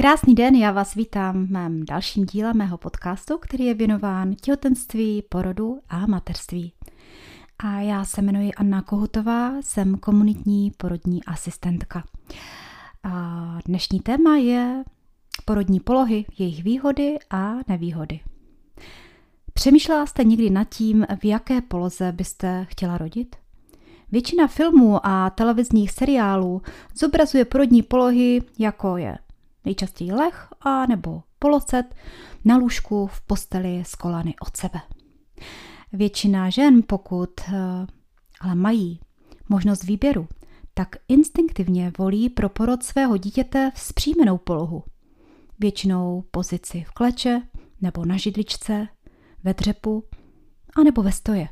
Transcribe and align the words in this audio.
Krásný 0.00 0.34
den, 0.34 0.54
já 0.54 0.72
vás 0.72 0.94
vítám 0.94 1.46
v 1.46 1.50
mém 1.50 1.84
dalším 1.84 2.26
díle 2.26 2.54
mého 2.54 2.78
podcastu, 2.78 3.38
který 3.38 3.64
je 3.64 3.74
věnován 3.74 4.34
těhotenství, 4.34 5.22
porodu 5.28 5.78
a 5.88 6.06
materství. 6.06 6.72
A 7.58 7.80
já 7.80 8.04
se 8.04 8.22
jmenuji 8.22 8.54
Anna 8.54 8.82
Kohutová, 8.82 9.52
jsem 9.60 9.98
komunitní 9.98 10.72
porodní 10.76 11.24
asistentka. 11.24 12.04
A 13.02 13.58
dnešní 13.66 14.00
téma 14.00 14.36
je 14.36 14.84
porodní 15.44 15.80
polohy, 15.80 16.24
jejich 16.38 16.64
výhody 16.64 17.18
a 17.30 17.54
nevýhody. 17.68 18.20
Přemýšlela 19.52 20.06
jste 20.06 20.24
někdy 20.24 20.50
nad 20.50 20.68
tím, 20.68 21.06
v 21.20 21.24
jaké 21.24 21.60
poloze 21.60 22.12
byste 22.12 22.66
chtěla 22.68 22.98
rodit? 22.98 23.36
Většina 24.12 24.46
filmů 24.46 25.06
a 25.06 25.30
televizních 25.30 25.90
seriálů 25.90 26.62
zobrazuje 26.94 27.44
porodní 27.44 27.82
polohy, 27.82 28.42
jako 28.58 28.96
je 28.96 29.18
nejčastěji 29.64 30.12
leh 30.12 30.48
a 30.60 30.86
nebo 30.86 31.22
polocet 31.38 31.94
na 32.44 32.56
lůžku 32.56 33.06
v 33.06 33.20
posteli 33.20 33.82
z 33.86 33.94
kolany 33.94 34.34
od 34.40 34.56
sebe. 34.56 34.80
Většina 35.92 36.50
žen, 36.50 36.82
pokud 36.86 37.40
eh, 37.40 37.86
ale 38.40 38.54
mají 38.54 39.00
možnost 39.48 39.84
výběru, 39.84 40.28
tak 40.74 40.96
instinktivně 41.08 41.92
volí 41.98 42.28
pro 42.28 42.48
porod 42.48 42.82
svého 42.82 43.16
dítěte 43.16 43.72
vzpřímenou 43.74 44.38
polohu. 44.38 44.84
Většinou 45.58 46.24
pozici 46.30 46.84
v 46.88 46.90
kleče 46.90 47.42
nebo 47.80 48.04
na 48.04 48.16
židličce, 48.16 48.88
ve 49.44 49.54
dřepu 49.54 50.04
a 50.76 50.82
nebo 50.82 51.02
ve 51.02 51.12
stoje. 51.12 51.48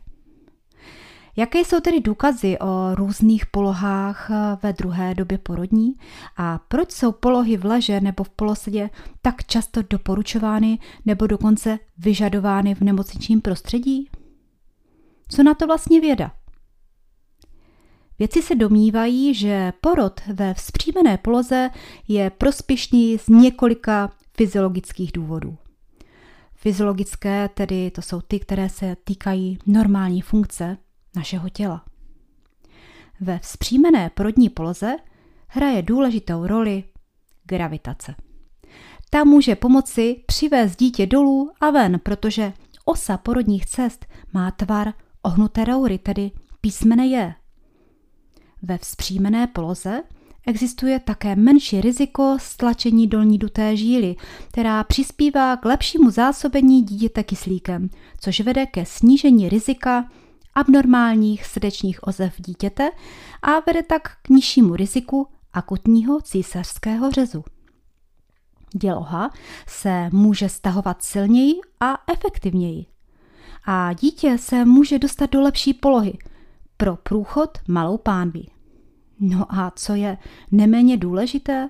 Jaké 1.39 1.59
jsou 1.59 1.81
tedy 1.81 2.01
důkazy 2.01 2.59
o 2.59 2.95
různých 2.95 3.47
polohách 3.47 4.31
eh, 4.31 4.59
ve 4.63 4.73
druhé 4.73 5.15
době 5.15 5.39
porodní 5.39 5.95
a 6.37 6.61
proč 6.69 6.91
jsou 6.91 7.13
polohy 7.13 7.57
v 7.57 7.65
leže 7.65 8.01
nebo 8.01 8.25
v 8.25 8.29
polosedě 8.29 8.91
tak 9.23 9.45
často 9.45 9.83
doporučovány 9.91 10.79
nebo 11.07 11.27
dokonce 11.27 11.79
vyžadovány 11.99 12.75
v 12.75 12.81
nemocničním 12.81 13.41
prostředí? 13.41 14.11
Co 15.29 15.43
na 15.43 15.55
to 15.55 15.67
vlastně 15.67 16.01
věda? 16.01 16.33
Věci 18.19 18.43
se 18.43 18.55
domnívají, 18.55 19.35
že 19.35 19.73
porod 19.81 20.21
ve 20.27 20.55
vzpřímené 20.55 21.19
poloze 21.19 21.71
je 22.09 22.31
prospěšný 22.31 23.19
z 23.19 23.29
několika 23.29 24.11
fyziologických 24.37 25.13
důvodů. 25.13 25.57
Fyziologické 26.55 27.49
tedy 27.55 27.91
to 27.91 28.03
jsou 28.03 28.21
ty, 28.21 28.41
které 28.41 28.69
se 28.69 28.97
týkají 29.05 29.59
normální 29.67 30.23
funkce 30.23 30.77
našeho 31.17 31.49
těla. 31.49 31.85
Ve 33.21 33.39
vzpřímené 33.39 34.11
porodní 34.11 34.49
poloze 34.49 34.97
hraje 35.49 35.83
důležitou 35.83 36.47
roli 36.47 36.85
gravitace. 37.45 38.15
Ta 39.11 39.25
může 39.25 39.57
pomoci 39.57 40.23
přivést 40.27 40.77
dítě 40.77 41.07
dolů 41.07 41.51
a 41.61 41.71
ven, 41.71 42.01
protože 42.03 42.53
osa 42.85 43.17
porodních 43.17 43.67
cest 43.67 44.07
má 44.33 44.51
tvar 44.51 44.93
ohnuté 45.23 45.65
roury, 45.65 45.99
tedy 45.99 46.31
písmene 46.61 47.07
je. 47.07 47.35
Ve 48.63 48.79
vzpřímené 48.79 49.47
poloze 49.47 50.03
existuje 50.47 51.01
také 51.01 51.37
menší 51.37 51.81
riziko 51.81 52.37
stlačení 52.41 53.07
dolní 53.07 53.39
duté 53.39 53.77
žíly, 53.77 54.17
která 54.49 54.85
přispívá 54.85 55.57
k 55.57 55.65
lepšímu 55.65 56.11
zásobení 56.11 56.83
dítěte 56.83 57.23
kyslíkem, 57.23 57.91
což 58.21 58.41
vede 58.41 58.67
ke 58.67 58.87
snížení 58.87 59.49
rizika 59.49 60.11
abnormálních 60.55 61.47
srdečních 61.47 62.03
ozev 62.03 62.35
dítěte 62.39 62.91
a 63.43 63.61
vede 63.67 63.83
tak 63.83 64.17
k 64.23 64.29
nižšímu 64.29 64.77
riziku 64.77 65.29
akutního 65.53 66.21
císařského 66.21 67.11
řezu. 67.11 67.45
Děloha 68.75 69.31
se 69.67 70.11
může 70.13 70.49
stahovat 70.49 71.03
silněji 71.03 71.55
a 71.81 71.99
efektivněji. 72.13 72.87
A 73.65 73.93
dítě 73.93 74.39
se 74.39 74.65
může 74.65 74.99
dostat 74.99 75.31
do 75.31 75.41
lepší 75.41 75.75
polohy 75.75 76.19
pro 76.77 76.97
průchod 76.97 77.59
malou 77.69 77.99
pánví. 77.99 78.51
No 79.21 79.55
a 79.55 79.71
co 79.71 79.95
je 79.95 80.19
neméně 80.51 80.97
důležité? 80.97 81.69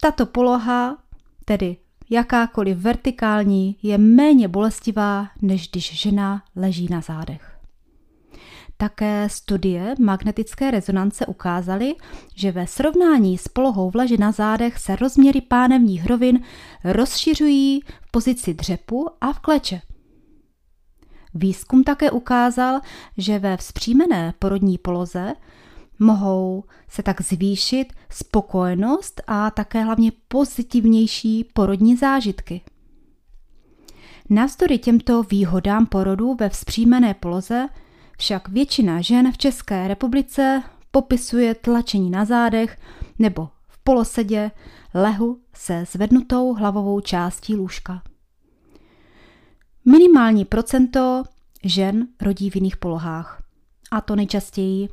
Tato 0.00 0.26
poloha, 0.26 0.98
tedy 1.44 1.76
jakákoliv 2.10 2.78
vertikální, 2.78 3.76
je 3.82 3.98
méně 3.98 4.48
bolestivá, 4.48 5.28
než 5.42 5.70
když 5.70 6.00
žena 6.00 6.42
leží 6.56 6.88
na 6.90 7.00
zádech. 7.00 7.54
Také 8.76 9.28
studie 9.28 9.94
magnetické 10.00 10.70
rezonance 10.70 11.26
ukázaly, 11.26 11.94
že 12.34 12.52
ve 12.52 12.66
srovnání 12.66 13.38
s 13.38 13.48
polohou 13.48 13.90
v 13.90 13.94
na 14.18 14.32
zádech 14.32 14.78
se 14.78 14.96
rozměry 14.96 15.40
pánevních 15.40 16.02
hrovin 16.02 16.40
rozšiřují 16.84 17.80
v 18.02 18.10
pozici 18.10 18.54
dřepu 18.54 19.08
a 19.20 19.32
v 19.32 19.40
kleče. 19.40 19.80
Výzkum 21.34 21.84
také 21.84 22.10
ukázal, 22.10 22.80
že 23.16 23.38
ve 23.38 23.56
vzpřímené 23.56 24.34
porodní 24.38 24.78
poloze 24.78 25.34
mohou 25.98 26.64
se 26.88 27.02
tak 27.02 27.20
zvýšit 27.20 27.92
spokojenost 28.10 29.22
a 29.26 29.50
také 29.50 29.82
hlavně 29.82 30.12
pozitivnější 30.28 31.44
porodní 31.52 31.96
zážitky. 31.96 32.60
Navzdory 34.30 34.78
těmto 34.78 35.22
výhodám 35.22 35.86
porodu 35.86 36.34
ve 36.34 36.48
vzpřímené 36.48 37.14
poloze 37.14 37.68
však 38.18 38.48
většina 38.48 39.00
žen 39.00 39.32
v 39.32 39.38
České 39.38 39.88
republice 39.88 40.62
popisuje 40.90 41.54
tlačení 41.54 42.10
na 42.10 42.24
zádech 42.24 42.78
nebo 43.18 43.48
v 43.68 43.78
polosedě 43.84 44.50
lehu 44.94 45.40
se 45.54 45.84
zvednutou 45.90 46.54
hlavovou 46.54 47.00
částí 47.00 47.56
lůžka. 47.56 48.02
Minimální 49.84 50.44
procento 50.44 51.24
žen 51.64 52.08
rodí 52.20 52.50
v 52.50 52.54
jiných 52.54 52.76
polohách, 52.76 53.42
a 53.90 54.00
to 54.00 54.16
nejčastěji 54.16 54.88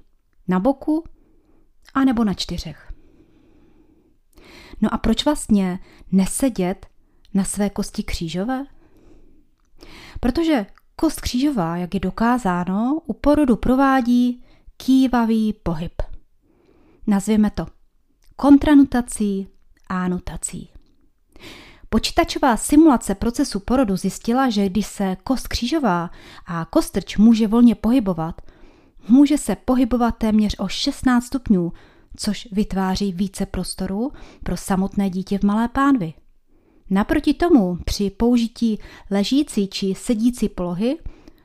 na 0.52 0.60
boku 0.60 1.04
a 1.94 2.04
nebo 2.04 2.24
na 2.24 2.34
čtyřech. 2.34 2.94
No 4.82 4.94
a 4.94 4.98
proč 4.98 5.26
vlastně 5.26 5.80
nesedět 6.12 6.86
na 7.34 7.44
své 7.44 7.70
kosti 7.70 8.04
křížové? 8.04 8.66
Protože 10.20 10.66
kost 10.96 11.22
křížová, 11.22 11.78
jak 11.78 11.94
je 11.94 12.00
dokázáno, 12.00 13.02
u 13.06 13.14
porodu 13.14 13.56
provádí 13.56 14.44
kývavý 14.78 15.54
pohyb. 15.54 16.02
Nazvěme 17.08 17.50
to 17.50 17.66
kontranutací 18.36 19.48
a 19.88 20.08
nutací. 20.08 20.70
Počítačová 21.90 22.58
simulace 22.58 23.16
procesu 23.16 23.60
porodu 23.60 23.98
zjistila, 23.98 24.50
že 24.50 24.70
když 24.70 24.86
se 24.88 25.18
kost 25.24 25.48
křížová 25.48 26.10
a 26.46 26.66
kostrč 26.66 27.18
může 27.18 27.48
volně 27.48 27.76
pohybovat, 27.76 28.42
může 29.08 29.38
se 29.38 29.56
pohybovat 29.56 30.18
téměř 30.18 30.56
o 30.60 30.68
16 30.68 31.26
stupňů, 31.26 31.74
což 32.16 32.48
vytváří 32.52 33.12
více 33.12 33.46
prostoru 33.46 34.12
pro 34.44 34.58
samotné 34.58 35.10
dítě 35.10 35.38
v 35.38 35.44
malé 35.44 35.68
pánvi. 35.68 36.14
Naproti 36.90 37.34
tomu 37.34 37.78
při 37.86 38.10
použití 38.10 38.80
ležící 39.12 39.68
či 39.68 39.96
sedící 39.96 40.50
polohy 40.50 40.98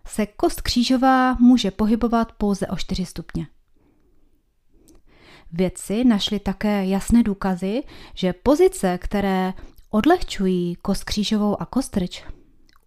se 0.07 0.27
kost 0.27 0.61
křížová 0.61 1.35
může 1.35 1.71
pohybovat 1.71 2.33
pouze 2.33 2.67
o 2.67 2.77
4 2.77 3.07
stupně. 3.07 3.47
Vědci 5.53 6.05
našli 6.05 6.39
také 6.39 6.87
jasné 6.87 7.23
důkazy, 7.23 7.83
že 8.15 8.33
pozice, 8.33 8.99
které 8.99 9.53
odlehčují 9.91 10.77
kost 10.83 11.05
křížovou 11.05 11.63
a 11.63 11.67
kostrč, 11.67 12.25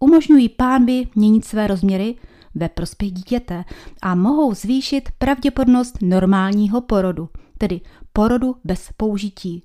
umožňují 0.00 0.48
pánvi 0.48 1.08
měnit 1.14 1.44
své 1.44 1.66
rozměry 1.66 2.14
ve 2.54 2.68
prospěch 2.68 3.12
dítěte 3.12 3.64
a 4.02 4.14
mohou 4.14 4.54
zvýšit 4.54 5.08
pravděpodobnost 5.18 5.98
normálního 6.02 6.80
porodu, 6.80 7.28
tedy 7.58 7.80
porodu 8.12 8.56
bez 8.64 8.88
použití 8.96 9.62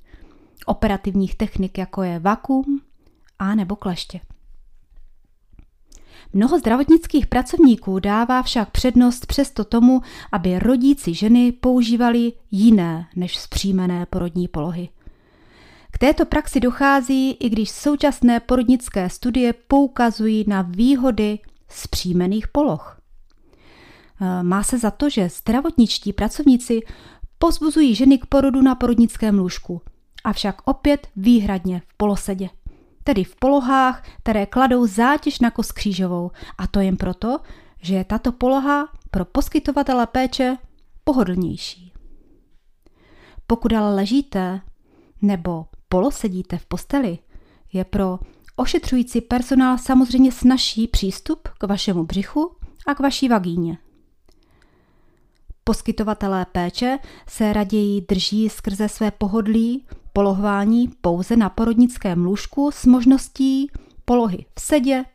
operativních 0.65 1.35
technik, 1.35 1.77
jako 1.77 2.03
je 2.03 2.19
vakuum 2.19 2.81
a 3.39 3.55
nebo 3.55 3.75
kleště. 3.75 4.19
Mnoho 6.33 6.59
zdravotnických 6.59 7.27
pracovníků 7.27 7.99
dává 7.99 8.43
však 8.43 8.71
přednost 8.71 9.25
přesto 9.25 9.63
tomu, 9.63 10.01
aby 10.31 10.59
rodící 10.59 11.13
ženy 11.13 11.51
používali 11.51 12.33
jiné 12.51 13.07
než 13.15 13.38
zpřímené 13.38 14.05
porodní 14.05 14.47
polohy. 14.47 14.89
K 15.91 15.97
této 15.97 16.25
praxi 16.25 16.59
dochází, 16.59 17.31
i 17.31 17.49
když 17.49 17.69
současné 17.69 18.39
porodnické 18.39 19.09
studie 19.09 19.53
poukazují 19.53 20.45
na 20.47 20.61
výhody 20.61 21.39
zpříjmených 21.69 22.47
poloh. 22.47 23.01
Eh, 24.21 24.44
má 24.44 24.63
se 24.63 24.77
za 24.77 24.91
to, 24.91 25.09
že 25.09 25.29
zdravotničtí 25.29 26.13
pracovníci 26.13 26.81
pozbuzují 27.39 27.95
ženy 27.95 28.17
k 28.17 28.25
porodu 28.25 28.62
na 28.62 28.75
porodnickém 28.75 29.39
lůžku, 29.39 29.81
avšak 30.23 30.62
opět 30.65 31.07
výhradně 31.15 31.81
v 31.88 31.94
polosedě, 31.97 32.50
tedy 33.03 33.23
v 33.23 33.35
polohách, 33.35 34.03
které 34.17 34.45
kladou 34.45 34.88
zátěž 34.88 35.39
na 35.39 35.51
kost 35.51 35.71
křížovou, 35.71 36.31
a 36.57 36.67
to 36.67 36.79
jen 36.79 36.97
proto, 36.97 37.39
že 37.81 37.95
je 37.95 38.03
tato 38.03 38.31
poloha 38.31 38.88
pro 39.12 39.25
poskytovatele 39.25 40.07
péče 40.07 40.57
pohodlnější. 41.03 41.94
Pokud 43.47 43.73
ale 43.73 43.95
ležíte 43.95 44.62
nebo 45.21 45.65
polosedíte 45.89 46.57
v 46.57 46.65
posteli, 46.65 47.19
je 47.73 47.83
pro 47.85 48.19
ošetřující 48.55 49.21
personál 49.21 49.77
samozřejmě 49.77 50.31
snažší 50.31 50.87
přístup 50.87 51.47
k 51.57 51.63
vašemu 51.67 52.03
břichu 52.03 52.55
a 52.87 52.95
k 52.95 52.99
vaší 52.99 53.29
vagíně. 53.29 53.77
Poskytovatelé 55.63 56.45
péče 56.45 56.99
se 57.27 57.53
raději 57.53 58.01
drží 58.01 58.49
skrze 58.49 58.89
své 58.89 59.11
pohodlí 59.11 59.85
polohování 60.13 60.87
pouze 61.01 61.35
na 61.35 61.49
porodnickém 61.49 62.25
lůžku 62.25 62.71
s 62.71 62.85
možností 62.85 63.71
polohy 64.05 64.45
v 64.55 64.61
sedě 64.61 65.05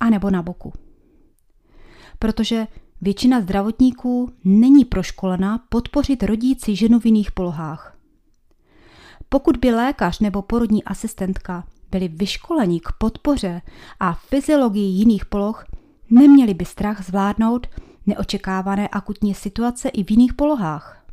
a 0.00 0.10
nebo 0.10 0.30
na 0.30 0.42
boku. 0.42 0.72
Protože 2.18 2.66
většina 3.00 3.40
zdravotníků 3.40 4.32
není 4.44 4.84
proškolena 4.84 5.58
podpořit 5.68 6.22
rodící 6.22 6.76
ženu 6.76 7.00
v 7.00 7.06
jiných 7.06 7.32
polohách. 7.32 7.96
Pokud 9.28 9.56
by 9.56 9.74
lékař 9.74 10.20
nebo 10.20 10.42
porodní 10.42 10.84
asistentka 10.84 11.64
byli 11.94 12.08
vyškoleni 12.08 12.80
k 12.80 12.92
podpoře 12.98 13.62
a 14.00 14.12
fyziologii 14.12 14.98
jiných 14.98 15.24
poloh, 15.24 15.64
neměli 16.10 16.54
by 16.54 16.64
strach 16.64 17.06
zvládnout 17.06 17.66
neočekávané 18.06 18.88
akutní 18.88 19.34
situace 19.34 19.88
i 19.88 20.04
v 20.04 20.10
jiných 20.10 20.34
polohách. 20.34 21.04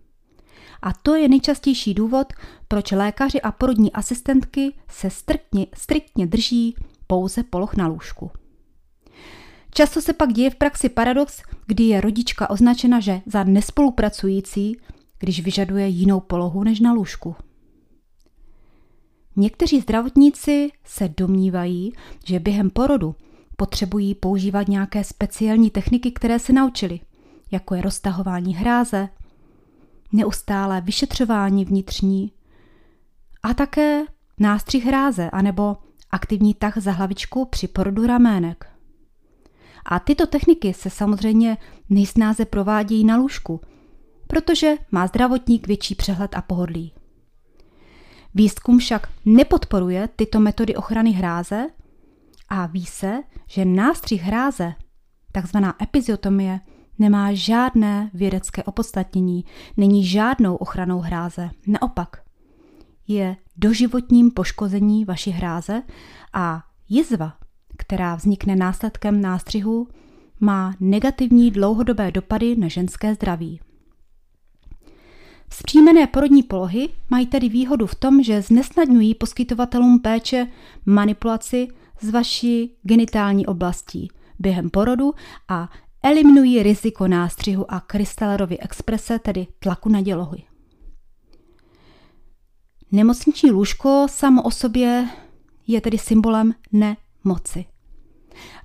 A 0.81 0.93
to 0.93 1.15
je 1.15 1.29
nejčastější 1.29 1.93
důvod, 1.93 2.33
proč 2.67 2.91
lékaři 2.91 3.41
a 3.41 3.51
porodní 3.51 3.91
asistentky 3.91 4.73
se 4.89 5.09
striktně, 5.09 5.67
striktně 5.73 6.27
drží 6.27 6.75
pouze 7.07 7.43
poloh 7.43 7.75
na 7.75 7.87
lůžku. 7.87 8.31
Často 9.73 10.01
se 10.01 10.13
pak 10.13 10.33
děje 10.33 10.49
v 10.49 10.55
praxi 10.55 10.89
paradox, 10.89 11.41
kdy 11.67 11.83
je 11.83 12.01
rodička 12.01 12.49
označena 12.49 12.99
že 12.99 13.21
za 13.25 13.43
nespolupracující, 13.43 14.77
když 15.19 15.41
vyžaduje 15.41 15.87
jinou 15.87 16.19
polohu 16.19 16.63
než 16.63 16.79
na 16.79 16.93
lůžku. 16.93 17.35
Někteří 19.41 19.79
zdravotníci 19.79 20.71
se 20.83 21.09
domnívají, 21.17 21.93
že 22.25 22.39
během 22.39 22.69
porodu 22.69 23.15
potřebují 23.55 24.15
používat 24.15 24.67
nějaké 24.67 25.03
speciální 25.03 25.69
techniky, 25.69 26.11
které 26.11 26.39
se 26.39 26.53
naučili, 26.53 26.99
jako 27.51 27.75
je 27.75 27.81
roztahování 27.81 28.55
hráze, 28.55 29.09
neustále 30.11 30.81
vyšetřování 30.81 31.65
vnitřní 31.65 32.31
a 33.43 33.53
také 33.53 34.03
nástřih 34.39 34.85
hráze 34.85 35.29
anebo 35.29 35.77
aktivní 36.11 36.53
tah 36.53 36.77
za 36.77 36.91
hlavičku 36.91 37.45
při 37.45 37.67
porodu 37.67 38.07
ramének. 38.07 38.65
A 39.85 39.99
tyto 39.99 40.27
techniky 40.27 40.73
se 40.73 40.89
samozřejmě 40.89 41.57
nejsnáze 41.89 42.45
provádějí 42.45 43.03
na 43.03 43.17
lůžku, 43.17 43.61
protože 44.27 44.75
má 44.91 45.07
zdravotník 45.07 45.67
větší 45.67 45.95
přehled 45.95 46.35
a 46.35 46.41
pohodlí. 46.41 46.93
Výzkum 48.35 48.77
však 48.77 49.09
nepodporuje 49.25 50.09
tyto 50.15 50.39
metody 50.39 50.75
ochrany 50.75 51.11
hráze 51.11 51.67
a 52.49 52.65
ví 52.65 52.85
se, 52.85 53.23
že 53.47 53.65
nástřih 53.65 54.21
hráze, 54.23 54.73
takzvaná 55.31 55.83
epiziotomie, 55.83 56.59
nemá 56.99 57.33
žádné 57.33 58.09
vědecké 58.13 58.63
opodstatnění, 58.63 59.45
není 59.77 60.05
žádnou 60.05 60.55
ochranou 60.55 60.99
hráze. 60.99 61.49
Naopak, 61.67 62.21
je 63.07 63.35
doživotním 63.57 64.31
poškození 64.31 65.05
vaší 65.05 65.31
hráze 65.31 65.83
a 66.33 66.63
jizva, 66.89 67.33
která 67.77 68.15
vznikne 68.15 68.55
následkem 68.55 69.21
nástřihu, 69.21 69.87
má 70.39 70.73
negativní 70.79 71.51
dlouhodobé 71.51 72.11
dopady 72.11 72.55
na 72.55 72.67
ženské 72.67 73.15
zdraví. 73.15 73.59
Zpříjmené 75.53 76.07
porodní 76.07 76.43
polohy 76.43 76.89
mají 77.09 77.25
tedy 77.25 77.49
výhodu 77.49 77.87
v 77.87 77.95
tom, 77.95 78.23
že 78.23 78.41
znesnadňují 78.41 79.15
poskytovatelům 79.15 79.99
péče 79.99 80.47
manipulaci 80.85 81.67
z 82.01 82.09
vaší 82.09 82.75
genitální 82.83 83.45
oblastí 83.45 84.11
během 84.39 84.69
porodu 84.69 85.13
a 85.47 85.69
eliminují 86.03 86.63
riziko 86.63 87.07
nástřihu 87.07 87.71
a 87.73 87.79
krystalerovy 87.79 88.59
exprese, 88.59 89.19
tedy 89.19 89.47
tlaku 89.59 89.89
na 89.89 90.01
dělohy. 90.01 90.43
Nemocniční 92.91 93.51
lůžko 93.51 94.05
samo 94.09 94.43
o 94.43 94.51
sobě 94.51 95.09
je 95.67 95.81
tedy 95.81 95.97
symbolem 95.97 96.53
nemoci. 96.71 97.65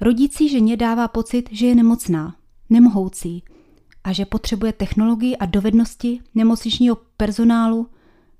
Rodící 0.00 0.48
ženě 0.48 0.76
dává 0.76 1.08
pocit, 1.08 1.48
že 1.52 1.66
je 1.66 1.74
nemocná, 1.74 2.36
nemohoucí 2.70 3.44
a 4.06 4.12
že 4.12 4.24
potřebuje 4.24 4.72
technologii 4.72 5.36
a 5.36 5.46
dovednosti 5.46 6.20
nemocničního 6.34 6.96
personálu, 7.16 7.88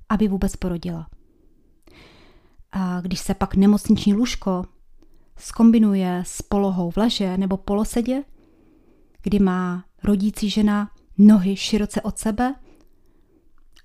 aby 0.09 0.29
vůbec 0.29 0.57
porodila. 0.57 1.07
A 2.73 3.01
když 3.01 3.21
se 3.21 3.35
pak 3.35 3.55
nemocniční 3.57 4.15
lůžko 4.15 4.65
skombinuje 5.37 6.23
s 6.27 6.43
polohou 6.43 6.91
v 6.91 6.97
leže 6.97 7.37
nebo 7.37 7.57
polosedě, 7.57 8.25
kdy 9.23 9.39
má 9.39 9.85
rodící 10.03 10.51
žena 10.51 10.91
nohy 11.19 11.57
široce 11.57 12.03
od 12.03 12.19
sebe, 12.19 12.55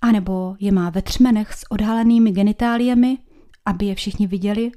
anebo 0.00 0.56
je 0.60 0.72
má 0.72 0.90
ve 0.90 1.02
třmenech 1.02 1.54
s 1.54 1.70
odhalenými 1.70 2.30
genitáliemi, 2.32 3.18
aby 3.66 3.86
je 3.86 3.94
všichni 3.94 4.26
viděli, 4.26 4.72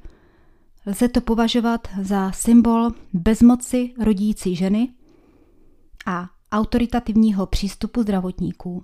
lze 0.86 1.10
to 1.10 1.22
považovat 1.22 1.88
za 2.02 2.32
symbol 2.32 2.92
bezmoci 3.14 3.94
rodící 4.00 4.56
ženy 4.56 4.94
a 6.06 6.35
autoritativního 6.56 7.46
přístupu 7.46 8.02
zdravotníků. 8.02 8.84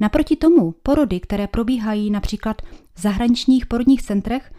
Naproti 0.00 0.36
tomu 0.36 0.72
porody, 0.72 1.20
které 1.20 1.46
probíhají 1.46 2.10
například 2.10 2.62
v 2.94 3.00
zahraničních 3.00 3.66
porodních 3.66 4.02
centrech, 4.02 4.52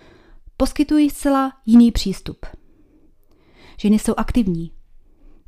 poskytují 0.58 1.10
zcela 1.10 1.54
jiný 1.66 1.92
přístup. 1.92 2.46
Ženy 3.80 4.00
jsou 4.00 4.14
aktivní. 4.18 4.72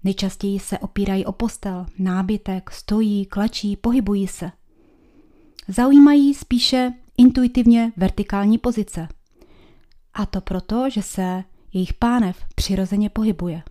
Nejčastěji 0.03 0.59
se 0.59 0.79
opírají 0.79 1.25
o 1.25 1.31
postel, 1.31 1.85
nábytek, 1.99 2.71
stojí, 2.71 3.25
klačí, 3.25 3.75
pohybují 3.75 4.27
se. 4.27 4.51
Zaujímají 5.67 6.33
spíše 6.33 6.93
intuitivně 7.17 7.93
vertikální 7.97 8.57
pozice. 8.57 9.07
A 10.13 10.25
to 10.25 10.41
proto, 10.41 10.89
že 10.89 11.01
se 11.01 11.43
jejich 11.73 11.93
pánev 11.93 12.37
přirozeně 12.55 13.09
pohybuje. 13.09 13.63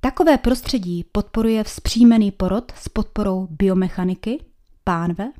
Takové 0.00 0.38
prostředí 0.38 1.04
podporuje 1.12 1.64
vzpřímený 1.64 2.30
porod 2.30 2.72
s 2.76 2.88
podporou 2.88 3.46
biomechaniky, 3.50 4.44
pánve, 4.84 5.32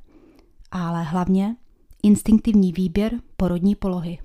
ale 0.70 1.02
hlavně 1.02 1.56
instinktivní 2.02 2.72
výběr 2.72 3.12
porodní 3.36 3.74
polohy. 3.74 4.18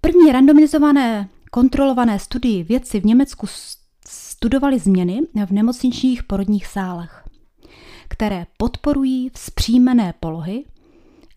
První 0.00 0.32
randomizované 0.32 1.28
kontrolované 1.50 2.18
studii 2.18 2.62
vědci 2.62 3.00
v 3.00 3.04
Německu 3.04 3.46
studovali 4.08 4.78
změny 4.78 5.20
v 5.46 5.50
nemocničních 5.50 6.22
porodních 6.22 6.66
sálech, 6.66 7.24
které 8.08 8.46
podporují 8.56 9.30
vzpřímené 9.34 10.14
polohy 10.20 10.64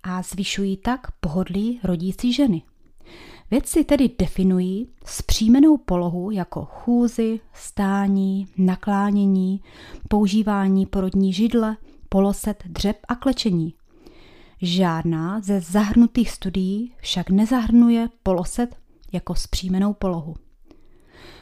a 0.03 0.21
zvyšují 0.21 0.77
tak 0.77 1.11
pohodlí 1.19 1.79
rodící 1.83 2.33
ženy. 2.33 2.61
Vědci 3.51 3.83
tedy 3.83 4.09
definují 4.19 4.89
zpřímenou 5.05 5.77
polohu 5.77 6.31
jako 6.31 6.65
chůzy, 6.65 7.39
stání, 7.53 8.47
naklánění, 8.57 9.61
používání 10.07 10.85
porodní 10.85 11.33
židle, 11.33 11.77
poloset, 12.09 12.63
dřep 12.65 12.97
a 13.07 13.15
klečení. 13.15 13.73
Žádná 14.61 15.41
ze 15.41 15.61
zahrnutých 15.61 16.31
studií 16.31 16.93
však 16.97 17.29
nezahrnuje 17.29 18.09
poloset 18.23 18.75
jako 19.11 19.35
zpřímenou 19.35 19.93
polohu. 19.93 20.35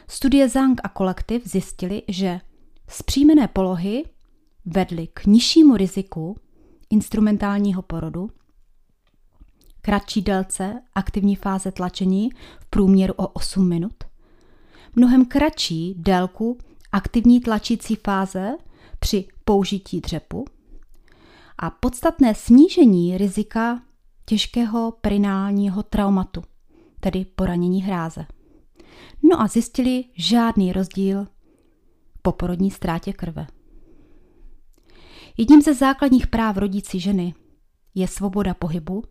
Studie 0.08 0.48
Zang 0.48 0.80
a 0.84 0.88
kolektiv 0.88 1.46
zjistili, 1.46 2.02
že 2.08 2.40
zpřímené 2.88 3.48
polohy 3.48 4.04
vedly 4.64 5.06
k 5.06 5.26
nižšímu 5.26 5.76
riziku 5.76 6.36
instrumentálního 6.90 7.82
porodu 7.82 8.30
kratší 9.86 10.22
délce 10.22 10.82
aktivní 10.94 11.36
fáze 11.36 11.72
tlačení 11.72 12.30
v 12.60 12.66
průměru 12.70 13.14
o 13.16 13.28
8 13.28 13.68
minut, 13.68 14.04
mnohem 14.96 15.24
kratší 15.26 15.94
délku 15.98 16.58
aktivní 16.92 17.40
tlačící 17.40 17.96
fáze 17.96 18.52
při 18.98 19.28
použití 19.44 20.00
dřepu 20.00 20.44
a 21.58 21.70
podstatné 21.70 22.34
snížení 22.34 23.18
rizika 23.18 23.82
těžkého 24.24 24.92
perinálního 25.00 25.82
traumatu, 25.82 26.42
tedy 27.00 27.24
poranění 27.24 27.82
hráze. 27.82 28.26
No 29.22 29.40
a 29.40 29.46
zjistili 29.46 30.04
žádný 30.14 30.72
rozdíl 30.72 31.26
po 32.22 32.32
porodní 32.32 32.70
ztrátě 32.70 33.12
krve. 33.12 33.46
Jedním 35.36 35.62
ze 35.62 35.74
základních 35.74 36.26
práv 36.26 36.56
rodící 36.56 37.00
ženy 37.00 37.34
je 37.94 38.08
svoboda 38.08 38.54
pohybu 38.54 39.02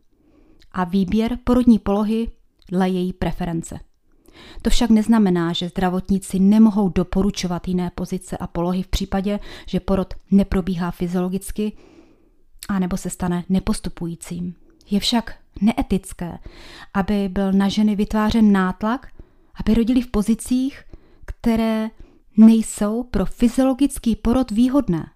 a 0.76 0.84
výběr 0.84 1.38
porodní 1.44 1.80
polohy 1.80 2.28
dle 2.72 2.90
její 2.90 3.14
preference. 3.14 3.80
To 4.62 4.70
však 4.70 4.90
neznamená, 4.90 5.54
že 5.54 5.70
zdravotníci 5.70 6.40
nemohou 6.40 6.90
doporučovat 6.90 7.68
jiné 7.68 7.92
pozice 7.96 8.38
a 8.38 8.48
polohy 8.48 8.84
v 8.84 8.88
případě, 8.88 9.40
že 9.68 9.80
porod 9.80 10.14
neprobíhá 10.32 10.92
fyziologicky 10.92 11.72
anebo 12.70 12.98
se 12.98 13.10
stane 13.10 13.44
nepostupujícím. 13.50 14.56
Je 14.90 15.00
však 15.00 15.36
neetické, 15.62 16.40
aby 16.94 17.30
byl 17.30 17.54
na 17.54 17.70
ženy 17.70 17.96
vytvářen 17.96 18.52
nátlak, 18.52 19.08
aby 19.60 19.74
rodili 19.74 20.02
v 20.02 20.12
pozicích, 20.12 20.84
které 21.26 21.90
nejsou 22.38 23.04
pro 23.04 23.26
fyziologický 23.26 24.16
porod 24.16 24.52
výhodné. 24.52 25.10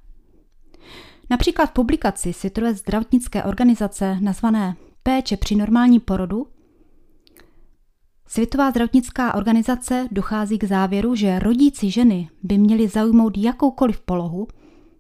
Například 1.30 1.66
v 1.66 1.74
publikaci 1.74 2.34
Světové 2.34 2.74
zdravotnické 2.74 3.44
organizace 3.44 4.18
nazvané 4.20 4.76
Péče 5.04 5.38
při 5.38 5.56
normální 5.56 6.00
porodu 6.00 6.48
Světová 8.28 8.72
zdravotnická 8.72 9.34
organizace 9.34 10.08
dochází 10.12 10.58
k 10.58 10.64
závěru, 10.64 11.16
že 11.16 11.40
rodící 11.40 11.92
ženy 11.92 12.30
by 12.44 12.58
měly 12.58 12.88
zaujmout 12.88 13.38
jakoukoliv 13.38 14.02
polohu, 14.02 14.48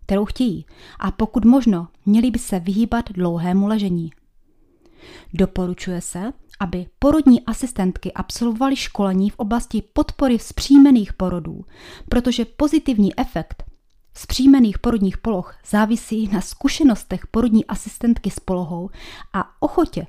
kterou 0.05 0.25
chtějí, 0.25 0.65
a 0.99 1.11
pokud 1.11 1.45
možno, 1.45 1.87
měly 2.05 2.31
by 2.31 2.39
se 2.39 2.59
vyhýbat 2.59 3.11
dlouhému 3.11 3.67
ležení. 3.67 4.11
Doporučuje 5.33 6.01
se, 6.01 6.33
aby 6.59 6.85
porodní 6.99 7.45
asistentky 7.45 8.13
absolvovaly 8.13 8.75
školení 8.75 9.29
v 9.29 9.35
oblasti 9.35 9.83
podpory 9.93 10.37
vzpřímených 10.37 11.13
porodů, 11.13 11.65
protože 12.09 12.45
pozitivní 12.45 13.19
efekt 13.19 13.63
vzpřímených 14.13 14.79
porodních 14.79 15.17
poloh 15.17 15.55
závisí 15.69 16.27
na 16.27 16.41
zkušenostech 16.41 17.27
porodní 17.27 17.65
asistentky 17.65 18.31
s 18.31 18.39
polohou 18.39 18.89
a 19.33 19.61
ochotě 19.61 20.07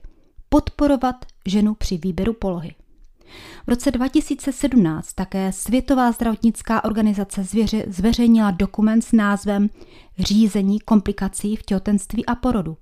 podporovat 0.49 1.17
ženu 1.47 1.75
při 1.75 1.99
výběru 1.99 2.33
polohy. 2.33 2.75
V 3.67 3.69
roce 3.69 3.91
2017 3.91 5.13
také 5.13 5.53
Světová 5.53 6.13
zdravotnická 6.13 6.85
organizace 6.85 7.45
zvěře, 7.45 7.85
zveřejnila 7.89 8.51
dokument 8.51 9.03
s 9.03 9.13
názvem 9.13 9.71
Řízení 10.19 10.81
komplikací 10.81 11.57
v 11.57 11.63
těhotenství 11.63 12.27
a 12.27 12.35
porodu, 12.35 12.77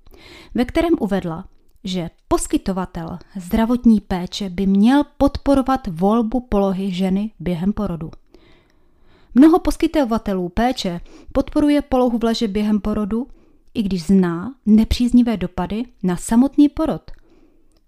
ve 0.55 0.65
kterém 0.65 0.93
uvedla, 0.99 1.45
že 1.83 2.09
poskytovatel 2.27 3.19
zdravotní 3.35 4.01
péče 4.01 4.49
by 4.49 4.67
měl 4.67 5.03
podporovat 5.17 5.87
volbu 5.87 6.39
polohy 6.39 6.91
ženy 6.91 7.31
během 7.39 7.73
porodu. 7.73 8.11
Mnoho 9.35 9.59
poskytovatelů 9.59 10.49
péče 10.49 11.01
podporuje 11.31 11.81
polohu 11.81 12.17
v 12.17 12.23
leže 12.23 12.47
během 12.47 12.81
porodu, 12.81 13.27
i 13.73 13.83
když 13.83 14.03
zná 14.03 14.55
nepříznivé 14.65 15.37
dopady 15.37 15.83
na 16.03 16.17
samotný 16.17 16.69
porod, 16.69 17.11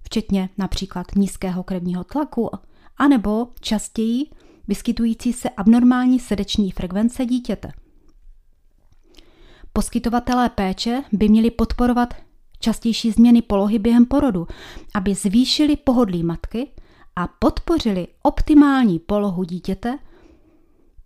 včetně 0.04 0.50
například 0.58 1.08
nízkého 1.16 1.64
krevního 1.64 2.04
tlaku, 2.04 2.50
anebo 2.98 3.48
častěji 3.60 4.26
vyskytující 4.68 5.34
se 5.34 5.50
abnormální 5.50 6.20
srdeční 6.20 6.72
frekvence 6.72 7.26
dítěte. 7.26 7.72
Poskytovatelé 9.74 10.50
péče 10.50 11.04
by 11.12 11.30
měli 11.30 11.52
podporovat 11.52 12.14
častější 12.60 13.12
změny 13.12 13.42
polohy 13.42 13.80
během 13.80 14.06
porodu, 14.06 14.48
aby 14.96 15.16
zvýšili 15.16 15.76
pohodlí 15.76 16.24
matky 16.24 16.72
a 17.16 17.28
podpořili 17.28 18.08
optimální 18.24 19.00
polohu 19.00 19.44
dítěte, 19.44 19.98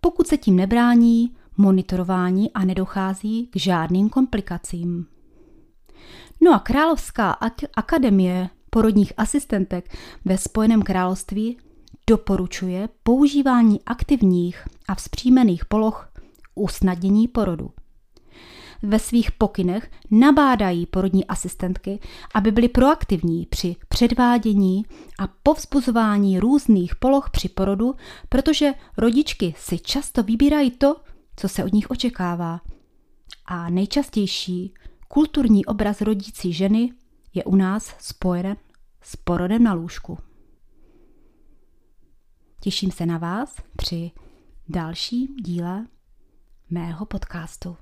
pokud 0.00 0.26
se 0.26 0.36
tím 0.36 0.56
nebrání 0.56 1.36
monitorování 1.56 2.52
a 2.52 2.64
nedochází 2.64 3.46
k 3.46 3.56
žádným 3.56 4.08
komplikacím. 4.08 5.06
No 6.40 6.54
a 6.54 6.58
Královská 6.58 7.36
akademie 7.76 8.48
porodních 8.70 9.12
asistentek 9.16 9.96
ve 10.24 10.38
Spojeném 10.38 10.82
království 10.82 11.58
doporučuje 12.06 12.88
používání 13.02 13.80
aktivních 13.86 14.64
a 14.88 14.94
vzpřímených 14.94 15.64
poloh 15.64 16.12
usnadnění 16.54 17.28
porodu 17.28 17.70
ve 18.82 18.98
svých 18.98 19.32
pokynech 19.32 19.90
nabádají 20.10 20.86
porodní 20.86 21.26
asistentky, 21.26 22.00
aby 22.34 22.50
byly 22.50 22.68
proaktivní 22.68 23.46
při 23.46 23.76
předvádění 23.88 24.84
a 25.18 25.26
povzbuzování 25.26 26.40
různých 26.40 26.96
poloh 26.96 27.30
při 27.30 27.48
porodu, 27.48 27.94
protože 28.28 28.72
rodičky 28.96 29.54
si 29.56 29.78
často 29.78 30.22
vybírají 30.22 30.70
to, 30.70 30.96
co 31.36 31.48
se 31.48 31.64
od 31.64 31.72
nich 31.72 31.90
očekává. 31.90 32.60
A 33.46 33.70
nejčastější 33.70 34.74
kulturní 35.08 35.66
obraz 35.66 36.00
rodící 36.00 36.52
ženy 36.52 36.92
je 37.34 37.44
u 37.44 37.56
nás 37.56 37.94
spojen 37.98 38.56
s 39.02 39.16
porodem 39.16 39.62
na 39.62 39.72
lůžku. 39.72 40.18
Těším 42.60 42.90
se 42.90 43.06
na 43.06 43.18
vás 43.18 43.56
při 43.76 44.10
dalším 44.68 45.36
díle 45.36 45.86
mého 46.70 47.06
podcastu. 47.06 47.76